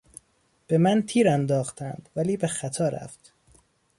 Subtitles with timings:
[0.67, 3.33] به من تیرانداختند ولی به خطا رفت.